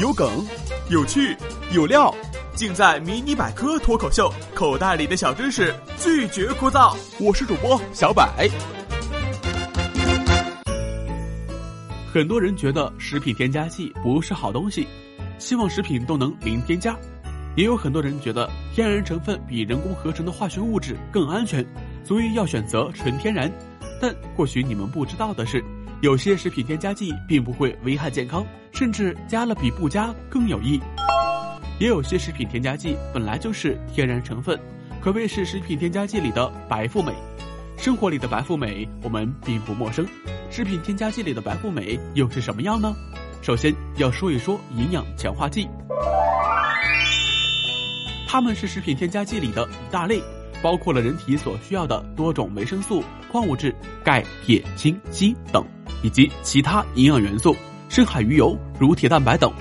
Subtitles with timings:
[0.00, 0.46] 有梗，
[0.88, 1.36] 有趣，
[1.72, 2.14] 有料，
[2.54, 6.96] 尽在《迷你百科脱口秀》，口袋里的小知识拒绝枯燥。
[7.18, 8.48] 我是主播小百。
[12.10, 14.88] 很多人觉得食品添加剂不是好东西，
[15.38, 16.94] 希望食品都能零添加；
[17.56, 21.64] 也有很多人觉得天然成分比人工合成的化学物质更安全，
[22.02, 23.52] 所以要选择纯天然。
[24.00, 25.62] 但或许你们不知道的是。
[26.00, 28.42] 有些食品添加剂并不会危害健康，
[28.72, 30.80] 甚至加了比不加更有益。
[31.78, 34.58] 也有些食品添加剂本来就是天然成分，
[34.98, 37.12] 可谓是食品添加剂里的白富美。
[37.76, 40.06] 生活里的白富美我们并不陌生，
[40.50, 42.96] 食品添加剂里的白富美又是什么样呢？
[43.42, 45.68] 首先要说一说营养强化剂，
[48.26, 50.22] 它们是食品添加剂里的一大类。
[50.62, 53.74] 包括了人体所需要的多种维生素、矿物质、
[54.04, 55.64] 钙、铁、锌、硒等，
[56.02, 57.54] 以及其他营养元素、
[57.88, 59.52] 深海鱼油、乳铁蛋白等。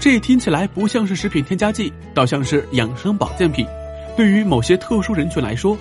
[0.00, 3.66] 这听起来不像是食品添加剂，倒像是养生保健品。
[4.16, 5.76] 对于某些特殊人群来说，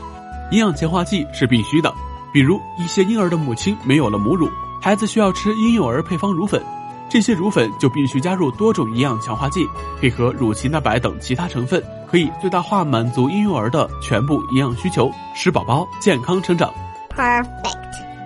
[0.52, 1.94] 营养强化剂是必须的。
[2.34, 4.50] 比如一些婴儿的母亲没有了母乳，
[4.82, 6.62] 孩子需要吃婴幼儿配方乳粉。
[7.10, 9.66] 这些乳粉就必须加入多种营养强化剂，
[10.02, 16.74] 配合乳清蛋白等其他成分，可以最大化满足婴幼儿的全部营养需求，使宝宝健康成长。
[17.16, 17.48] Perfect。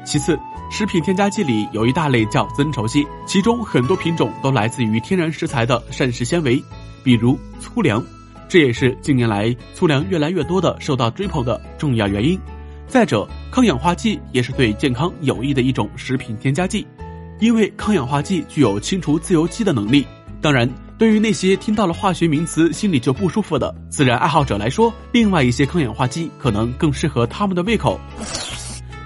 [0.03, 0.37] 其次，
[0.71, 6.63] 食品添加剂里有一大类叫增稠剂，其中很多品种都来自于天然食材的膳食纤维，
[7.03, 8.01] 比如粗粮，
[8.47, 12.39] 这也是近年来粗粮越来越多的受到追捧的重要原因。
[12.87, 16.87] 再者，抗氧化剂也是对健康有益的一种食品添加剂。
[17.41, 20.07] 因为抗氧化剂具有清除自由基的能力。
[20.41, 27.99] 当然，对于那些听到了化学名词心里就不舒服的自然爱好者来说，另外一些抗氧化剂可能更适合他们的胃口，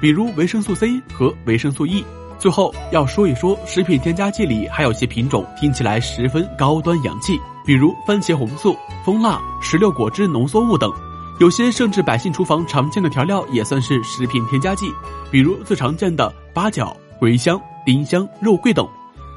[0.05, 2.05] 比如维生素 C 和维生素 E。
[2.37, 10.93] 最后要说一说食品添加剂里还有些品种听起来十分高端洋气，比如番茄红素、蜂蜡、石榴果汁浓缩物等。
[11.39, 14.93] 有些甚至百姓厨房常见的调料也算是食品添加剂，
[15.31, 17.59] 比如最常见的八角、茴香。
[17.83, 18.87] 丁香、肉桂等，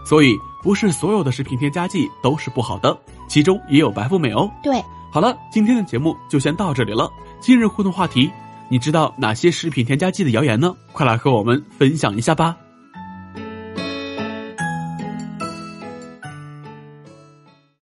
[0.05, 2.95] 所以不是所有的食品添加剂都是不好的，
[3.27, 4.51] 其中也有白富美哦。
[4.63, 7.11] 对，好了，今天的节目就先到这里了。
[7.41, 8.31] 今日互动话题，
[8.71, 10.75] 你知道哪些食品添加剂的谣言呢？
[10.93, 12.57] 快来和我们分享一下吧。